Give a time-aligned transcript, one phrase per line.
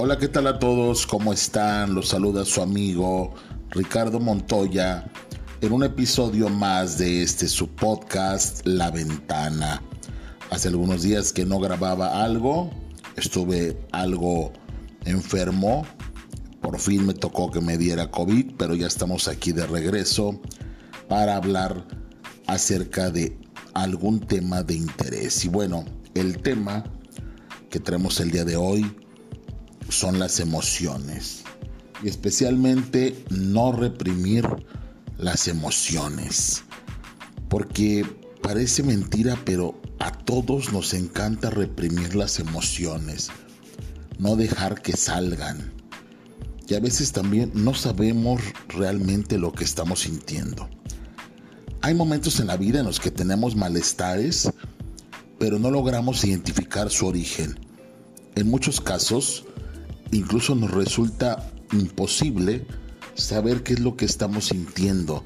[0.00, 1.08] Hola, ¿qué tal a todos?
[1.08, 1.92] ¿Cómo están?
[1.92, 3.34] Los saluda su amigo
[3.70, 5.10] Ricardo Montoya
[5.60, 9.82] en un episodio más de este su podcast La Ventana.
[10.50, 12.70] Hace algunos días que no grababa algo,
[13.16, 14.52] estuve algo
[15.04, 15.84] enfermo,
[16.60, 20.40] por fin me tocó que me diera COVID, pero ya estamos aquí de regreso
[21.08, 21.88] para hablar
[22.46, 23.36] acerca de
[23.74, 25.44] algún tema de interés.
[25.44, 25.84] Y bueno,
[26.14, 26.84] el tema
[27.68, 28.94] que tenemos el día de hoy
[29.88, 31.44] son las emociones
[32.02, 34.46] y especialmente no reprimir
[35.16, 36.62] las emociones.
[37.48, 38.06] Porque
[38.42, 43.30] parece mentira, pero a todos nos encanta reprimir las emociones,
[44.18, 45.72] no dejar que salgan.
[46.68, 50.68] Y a veces también no sabemos realmente lo que estamos sintiendo.
[51.80, 54.50] Hay momentos en la vida en los que tenemos malestares,
[55.38, 57.58] pero no logramos identificar su origen.
[58.34, 59.46] En muchos casos,
[60.12, 62.66] incluso nos resulta imposible
[63.14, 65.24] saber qué es lo que estamos sintiendo,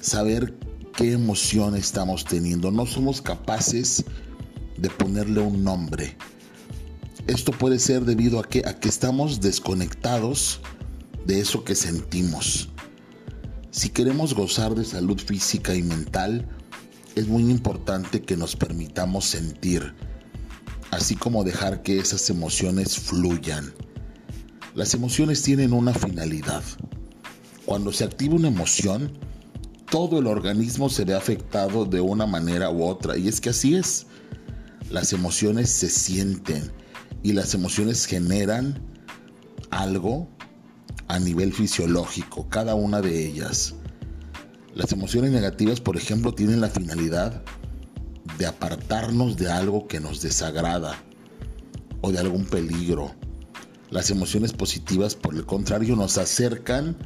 [0.00, 0.54] saber
[0.96, 2.70] qué emoción estamos teniendo.
[2.70, 4.04] No somos capaces
[4.76, 6.16] de ponerle un nombre.
[7.26, 10.60] Esto puede ser debido a que, a que estamos desconectados
[11.26, 12.70] de eso que sentimos.
[13.70, 16.48] Si queremos gozar de salud física y mental,
[17.14, 19.94] es muy importante que nos permitamos sentir,
[20.90, 23.74] así como dejar que esas emociones fluyan.
[24.78, 26.62] Las emociones tienen una finalidad.
[27.64, 29.10] Cuando se activa una emoción,
[29.90, 33.18] todo el organismo se ve afectado de una manera u otra.
[33.18, 34.06] Y es que así es.
[34.88, 36.70] Las emociones se sienten
[37.24, 38.80] y las emociones generan
[39.70, 40.28] algo
[41.08, 43.74] a nivel fisiológico, cada una de ellas.
[44.76, 47.42] Las emociones negativas, por ejemplo, tienen la finalidad
[48.38, 51.02] de apartarnos de algo que nos desagrada
[52.00, 53.17] o de algún peligro
[53.90, 56.96] las emociones positivas, por el contrario, nos acercan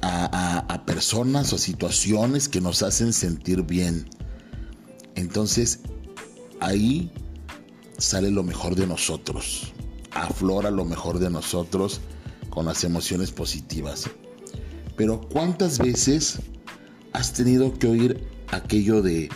[0.00, 4.08] a, personas o situaciones que nos hacen sentir bien.
[5.16, 5.80] Entonces,
[6.60, 7.12] ahí
[7.98, 9.72] sale lo mejor de nosotros,
[10.12, 12.00] aflora lo mejor de nosotros
[12.48, 14.08] con las emociones positivas.
[14.96, 16.38] Pero ¿cuántas veces
[17.12, 19.28] has tenido que oír aquello de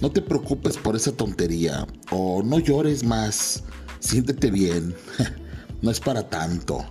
[0.00, 3.64] no te preocupes por esa tontería o no llores más,
[3.98, 4.94] siéntete bien?
[5.82, 6.84] No es para tanto.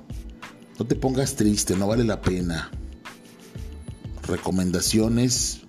[0.77, 2.69] No te pongas triste, no vale la pena.
[4.27, 5.61] Recomendaciones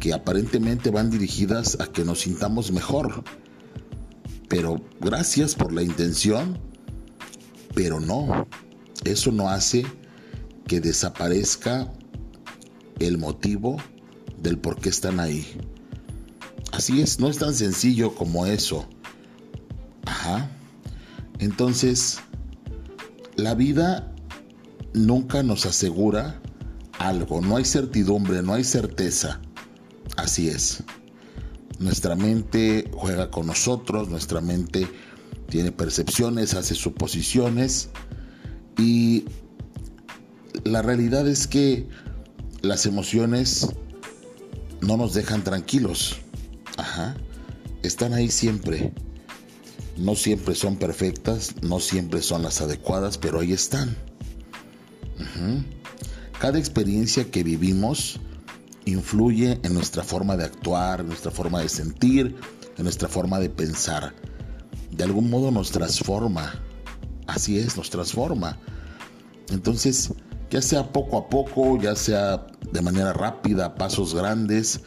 [0.00, 3.24] que aparentemente van dirigidas a que nos sintamos mejor.
[4.48, 6.60] Pero gracias por la intención,
[7.74, 8.46] pero no.
[9.04, 9.84] Eso no hace
[10.66, 11.92] que desaparezca
[13.00, 13.76] el motivo
[14.40, 15.46] del por qué están ahí.
[16.70, 18.86] Así es, no es tan sencillo como eso.
[20.04, 20.50] Ajá.
[21.38, 22.20] Entonces,
[23.36, 24.12] la vida
[24.92, 26.40] nunca nos asegura
[26.98, 29.40] algo, no hay certidumbre, no hay certeza.
[30.16, 30.82] Así es.
[31.78, 34.86] Nuestra mente juega con nosotros, nuestra mente
[35.48, 37.90] tiene percepciones, hace suposiciones
[38.78, 39.24] y
[40.64, 41.88] la realidad es que
[42.62, 43.68] las emociones
[44.80, 46.16] no nos dejan tranquilos.
[46.76, 47.16] Ajá.
[47.82, 48.92] Están ahí siempre.
[49.96, 53.96] No siempre son perfectas, no siempre son las adecuadas, pero ahí están.
[56.40, 58.20] Cada experiencia que vivimos
[58.84, 62.36] influye en nuestra forma de actuar, en nuestra forma de sentir,
[62.76, 64.14] en nuestra forma de pensar.
[64.90, 66.60] De algún modo nos transforma.
[67.26, 68.58] Así es, nos transforma.
[69.50, 70.12] Entonces,
[70.50, 74.80] ya sea poco a poco, ya sea de manera rápida, pasos grandes,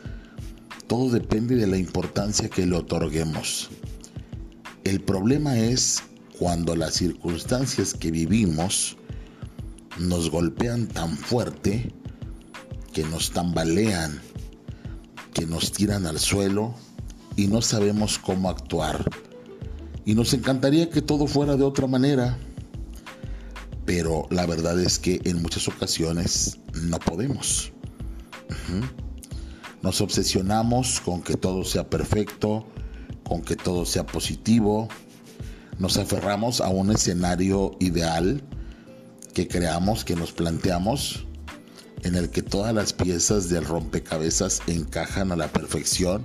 [0.88, 3.70] todo depende de la importancia que le otorguemos.
[4.88, 6.02] El problema es
[6.40, 8.96] cuando las circunstancias que vivimos
[10.00, 11.94] nos golpean tan fuerte
[12.94, 14.22] que nos tambalean,
[15.34, 16.74] que nos tiran al suelo
[17.36, 19.04] y no sabemos cómo actuar.
[20.06, 22.38] Y nos encantaría que todo fuera de otra manera,
[23.84, 27.74] pero la verdad es que en muchas ocasiones no podemos.
[29.82, 32.66] Nos obsesionamos con que todo sea perfecto,
[33.28, 34.88] con que todo sea positivo.
[35.80, 38.42] Nos aferramos a un escenario ideal
[39.34, 41.26] que creamos, que nos planteamos,
[42.04, 46.24] en el que todas las piezas del rompecabezas encajan a la perfección.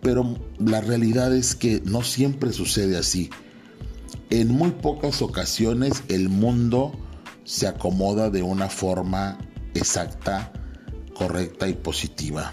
[0.00, 3.30] Pero la realidad es que no siempre sucede así.
[4.30, 6.92] En muy pocas ocasiones el mundo
[7.44, 9.38] se acomoda de una forma
[9.74, 10.52] exacta,
[11.14, 12.50] correcta y positiva.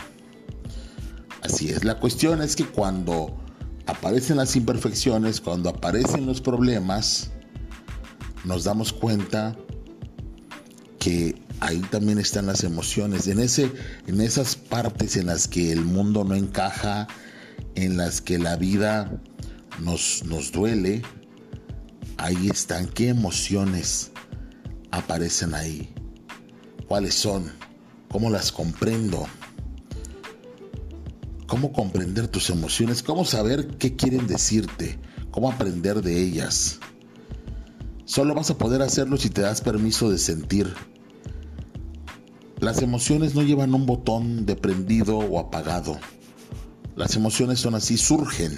[1.41, 3.37] Así es, la cuestión es que cuando
[3.85, 7.31] aparecen las imperfecciones, cuando aparecen los problemas,
[8.43, 9.55] nos damos cuenta
[10.99, 13.71] que ahí también están las emociones, en, ese,
[14.07, 17.07] en esas partes en las que el mundo no encaja,
[17.75, 19.21] en las que la vida
[19.81, 21.01] nos, nos duele,
[22.17, 22.87] ahí están.
[22.87, 24.11] ¿Qué emociones
[24.91, 25.93] aparecen ahí?
[26.87, 27.51] ¿Cuáles son?
[28.09, 29.27] ¿Cómo las comprendo?
[31.59, 33.03] ¿Cómo comprender tus emociones?
[33.03, 34.97] ¿Cómo saber qué quieren decirte?
[35.29, 36.79] ¿Cómo aprender de ellas?
[38.05, 40.73] Solo vas a poder hacerlo si te das permiso de sentir.
[42.61, 45.99] Las emociones no llevan un botón de prendido o apagado.
[46.95, 48.57] Las emociones son así, surgen.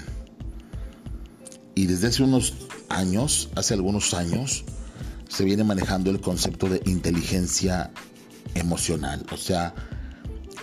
[1.74, 2.54] Y desde hace unos
[2.88, 4.64] años, hace algunos años,
[5.28, 7.90] se viene manejando el concepto de inteligencia
[8.54, 9.74] emocional, o sea,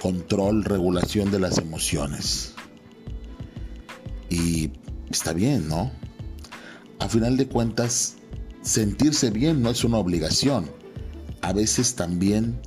[0.00, 2.54] control, regulación de las emociones.
[4.30, 4.70] Y
[5.10, 5.90] está bien, ¿no?
[6.98, 8.16] A final de cuentas,
[8.62, 10.70] sentirse bien no es una obligación.
[11.42, 12.60] A veces también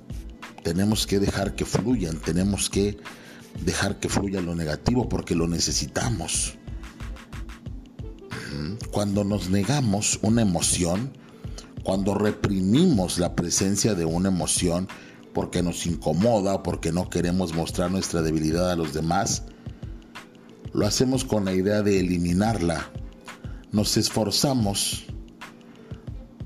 [0.64, 2.98] tenemos que dejar que fluyan, tenemos que
[3.64, 6.56] dejar que fluya lo negativo porque lo necesitamos.
[8.92, 11.14] Cuando nos negamos una emoción,
[11.84, 14.88] cuando reprimimos la presencia de una emoción
[15.34, 19.44] porque nos incomoda o porque no queremos mostrar nuestra debilidad a los demás,
[20.74, 22.90] lo hacemos con la idea de eliminarla.
[23.72, 25.06] Nos esforzamos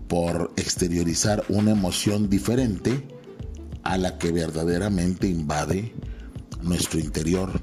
[0.07, 3.07] por exteriorizar una emoción diferente
[3.83, 5.93] a la que verdaderamente invade
[6.61, 7.61] nuestro interior.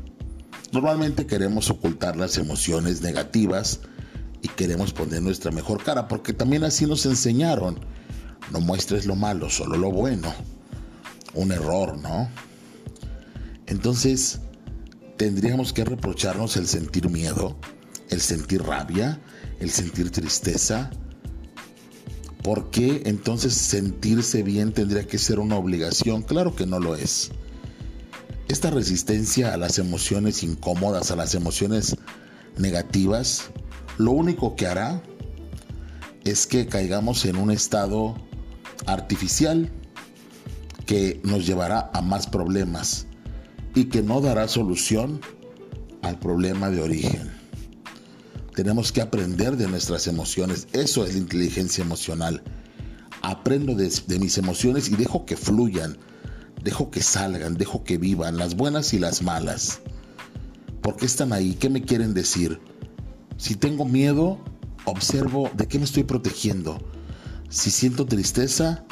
[0.72, 3.80] Normalmente queremos ocultar las emociones negativas
[4.40, 7.78] y queremos poner nuestra mejor cara, porque también así nos enseñaron.
[8.50, 10.32] No muestres lo malo, solo lo bueno.
[11.34, 12.29] Un error, ¿no?
[13.67, 14.40] Entonces,
[15.17, 17.56] tendríamos que reprocharnos el sentir miedo,
[18.11, 19.20] el sentir rabia,
[19.61, 20.90] el sentir tristeza.
[22.43, 26.23] ¿Por qué entonces sentirse bien tendría que ser una obligación?
[26.23, 27.31] Claro que no lo es.
[28.49, 31.96] Esta resistencia a las emociones incómodas, a las emociones
[32.58, 33.50] negativas,
[33.99, 35.02] lo único que hará
[36.25, 38.17] es que caigamos en un estado
[38.87, 39.70] artificial
[40.92, 43.06] que nos llevará a más problemas
[43.74, 45.22] y que no dará solución
[46.02, 47.32] al problema de origen.
[48.54, 50.68] Tenemos que aprender de nuestras emociones.
[50.74, 52.42] Eso es la inteligencia emocional.
[53.22, 55.96] Aprendo de, mis emociones y dejo que fluyan,
[56.62, 59.80] dejo que salgan, dejo que vivan, las buenas y las malas.
[60.82, 61.54] ¿Por qué están ahí?
[61.54, 62.60] ¿Qué me quieren decir?
[63.38, 64.44] Si tengo miedo,
[64.84, 66.86] observo de qué me estoy protegiendo.
[67.48, 68.84] Si siento tristeza,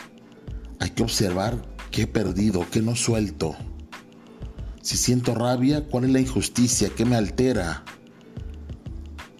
[0.79, 3.57] hay que observar qué he perdido, qué no suelto.
[4.83, 7.85] Si siento rabia, cuál es la injusticia, qué me altera.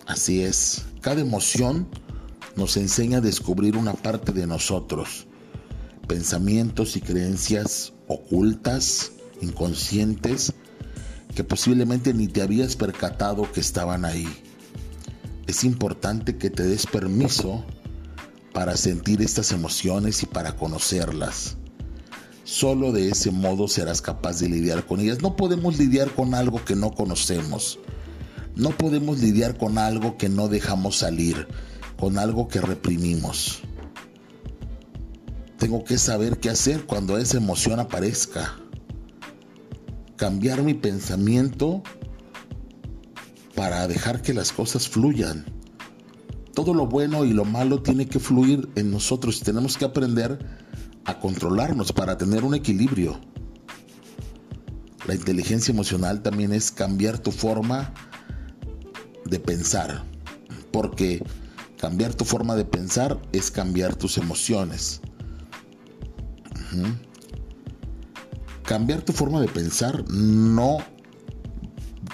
[0.07, 1.89] Así es, cada emoción
[2.57, 5.27] nos enseña a descubrir una parte de nosotros,
[6.07, 10.53] pensamientos y creencias ocultas, inconscientes,
[11.35, 14.29] que posiblemente ni te habías percatado que estaban ahí
[15.51, 17.65] es importante que te des permiso
[18.53, 21.57] para sentir estas emociones y para conocerlas.
[22.51, 25.23] Solo de ese modo serás capaz de lidiar con ellas.
[25.23, 27.79] No podemos lidiar con algo que no conocemos.
[28.57, 31.47] No podemos lidiar con algo que no dejamos salir,
[31.97, 33.61] con algo que reprimimos.
[35.59, 38.59] Tengo que saber qué hacer cuando esa emoción aparezca.
[40.17, 41.85] Cambiar mi pensamiento
[43.55, 45.45] para dejar que las cosas fluyan.
[46.53, 49.39] Todo lo bueno y lo malo tiene que fluir en nosotros.
[49.39, 50.69] Tenemos que aprender
[51.05, 53.21] a controlarnos para tener un equilibrio.
[55.07, 57.93] La inteligencia emocional también es cambiar tu forma
[59.25, 60.05] de pensar.
[60.73, 61.25] Porque
[61.79, 65.01] cambiar tu forma de pensar es cambiar tus emociones.
[68.65, 70.79] Cambiar tu forma de pensar no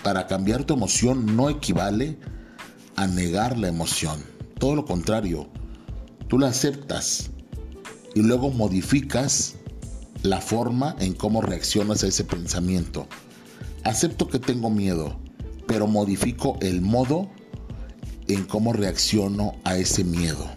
[0.02, 2.18] para cambiar tu emoción no equivale
[2.94, 4.22] a negar la emoción.
[4.58, 5.48] Todo lo contrario,
[6.28, 7.30] tú la aceptas
[8.16, 9.56] y luego modificas
[10.22, 13.06] la forma en cómo reaccionas a ese pensamiento.
[13.84, 15.20] Acepto que tengo miedo,
[15.66, 17.28] pero modifico el modo
[18.26, 20.48] en cómo reacciono a ese miedo.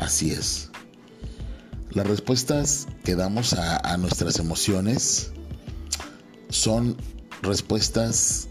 [0.00, 0.68] Así es.
[1.92, 5.32] Las respuestas que damos a, a nuestras emociones
[6.50, 6.94] son
[7.40, 8.48] respuestas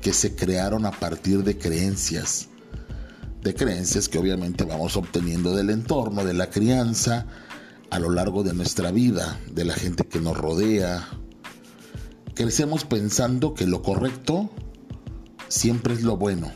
[0.00, 2.50] que se crearon a partir de creencias,
[3.42, 7.26] de creencias que obviamente vamos obteniendo del entorno, de la crianza,
[7.90, 11.08] a lo largo de nuestra vida, de la gente que nos rodea.
[12.34, 14.50] Crecemos pensando que lo correcto
[15.48, 16.52] siempre es lo bueno,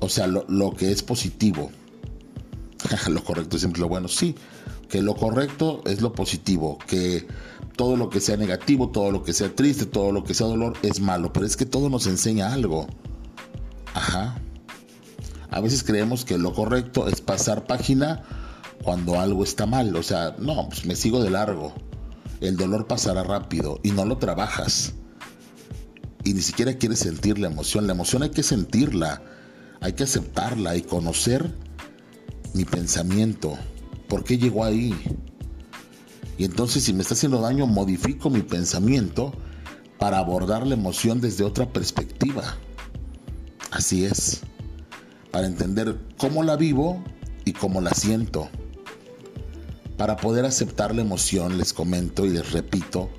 [0.00, 1.70] o sea, lo, que es positivo.
[3.08, 4.08] lo correcto es siempre lo bueno.
[4.08, 4.34] Sí,
[4.88, 7.26] que lo correcto es lo positivo, que
[7.76, 10.74] todo lo que sea negativo, todo lo que sea triste, todo lo que sea dolor
[10.82, 12.86] es malo, pero es que todo nos enseña algo.
[13.94, 14.40] Ajá.
[15.50, 18.22] A veces creemos que lo correcto es pasar página
[18.88, 21.74] cuando algo está mal, o sea, no, pues me sigo de largo.
[22.40, 24.94] El dolor pasará rápido y no lo trabajas.
[26.24, 27.86] Y ni siquiera quieres sentir la emoción.
[27.86, 29.22] La emoción hay que sentirla,
[29.82, 31.54] hay que aceptarla y conocer
[32.54, 33.58] mi pensamiento.
[34.08, 34.94] ¿Por qué llegó ahí?
[36.38, 39.34] Y entonces si me está haciendo daño, modifico mi pensamiento
[39.98, 42.56] para abordar la emoción desde otra perspectiva.
[43.70, 44.40] Así es.
[45.30, 47.04] Para entender cómo la vivo
[47.44, 48.48] y cómo la siento.
[49.98, 53.10] Para poder aceptar la emoción, les comento y les repito,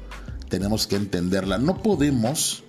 [0.48, 1.58] tenemos que entenderla.
[1.58, 2.64] No podemos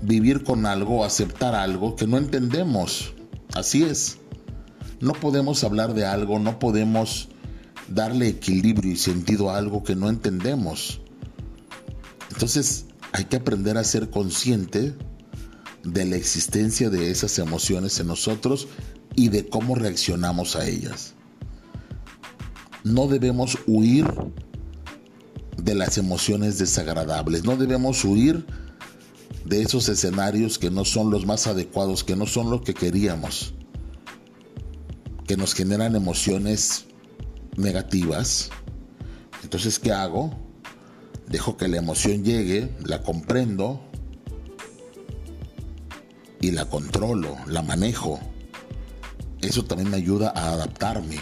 [0.00, 3.12] vivir con algo aceptar algo que no entendemos.
[3.52, 4.18] Así es.
[5.00, 7.28] No podemos hablar de algo, no podemos
[7.88, 11.00] darle equilibrio y sentido a algo que no entendemos.
[12.30, 14.94] Entonces hay que aprender a ser consciente
[15.82, 18.68] de la existencia de esas emociones en nosotros
[19.16, 21.14] y de cómo reaccionamos a ellas.
[22.84, 24.06] No debemos huir
[25.56, 28.46] de las emociones desagradables, no debemos huir
[29.44, 33.54] de esos escenarios que no son los más adecuados, que no son lo que queríamos
[35.30, 36.86] que nos generan emociones
[37.56, 38.50] negativas.
[39.44, 40.36] Entonces, ¿qué hago?
[41.28, 43.80] Dejo que la emoción llegue, la comprendo
[46.40, 48.18] y la controlo, la manejo.
[49.40, 51.20] Eso también me ayuda a adaptarme.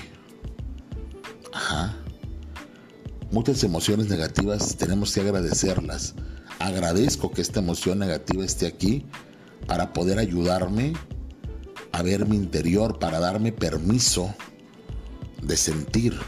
[3.31, 6.15] Muchas emociones negativas tenemos que agradecerlas.
[6.59, 9.05] Agradezco que esta emoción negativa esté aquí
[9.67, 10.95] para poder ayudarme
[11.93, 14.35] a ver mi interior, para darme permiso
[15.43, 16.19] de sentir.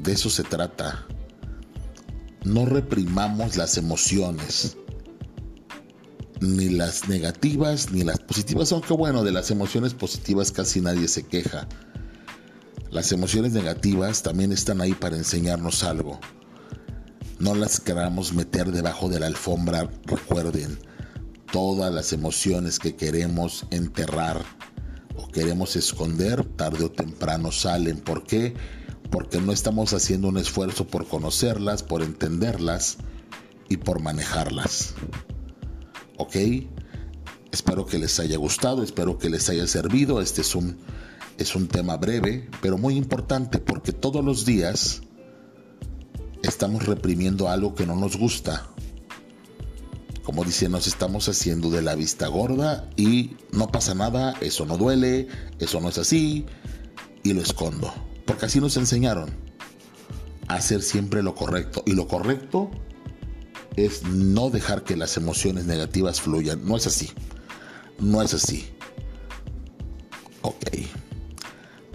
[0.00, 1.06] De eso se trata.
[2.44, 4.76] No reprimamos las emociones,
[6.40, 11.24] ni las negativas ni las positivas, aunque bueno, de las emociones positivas casi nadie se
[11.24, 11.68] queja.
[12.90, 16.18] Las emociones negativas también están ahí para enseñarnos algo.
[17.38, 20.78] No las queramos meter debajo de la alfombra, recuerden,
[21.52, 24.42] todas las emociones que queremos enterrar
[25.16, 27.98] o queremos esconder, tarde o temprano salen.
[27.98, 28.54] ¿Por qué?
[29.10, 32.96] Porque no estamos haciendo un esfuerzo por conocerlas, por entenderlas
[33.68, 34.94] y por manejarlas.
[36.16, 36.36] ¿Ok?
[37.52, 40.20] Espero que les haya gustado, espero que les haya servido.
[40.20, 40.78] Este es un,
[41.38, 45.02] es un tema breve, pero muy importante porque todos los días
[46.42, 48.68] estamos reprimiendo algo que no nos gusta
[50.28, 54.76] como dice, nos estamos haciendo de la vista gorda y no pasa nada, eso no
[54.76, 55.26] duele,
[55.58, 56.44] eso no es así
[57.22, 57.90] y lo escondo.
[58.26, 59.30] Porque así nos enseñaron
[60.46, 61.82] a hacer siempre lo correcto.
[61.86, 62.70] Y lo correcto
[63.74, 66.62] es no dejar que las emociones negativas fluyan.
[66.62, 67.08] No es así.
[67.98, 68.68] No es así.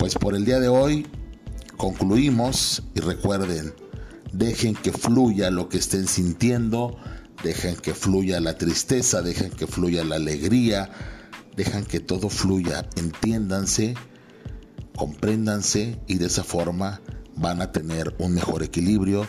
[0.04, 1.08] Pues por el día de hoy
[1.78, 3.74] concluimos y recuerden,
[4.34, 6.98] dejen que fluya lo que estén sintiendo
[7.42, 10.90] dejan que fluya la tristeza, dejan que fluya la alegría,
[11.56, 13.94] dejan que todo fluya, entiéndanse,
[14.94, 17.00] compréndanse y de esa forma
[17.38, 19.26] van a tener un mejor equilibrio,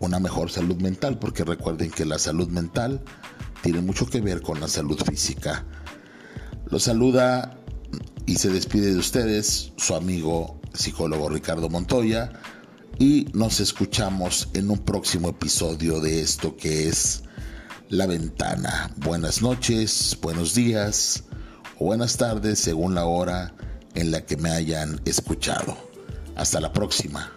[0.00, 3.00] una mejor salud mental, porque recuerden que la salud mental
[3.62, 5.64] tiene mucho que ver con la salud física.
[6.66, 7.59] Los saluda
[8.30, 12.30] y se despide de ustedes su amigo psicólogo Ricardo Montoya
[12.96, 17.24] y nos escuchamos en un próximo episodio de esto que es
[17.88, 18.92] la Ventana.
[18.98, 21.24] Buenas noches, buenos días
[21.80, 23.52] o buenas tardes según la hora
[23.96, 25.76] en la que me hayan escuchado.
[26.36, 27.32] Hasta la próxima.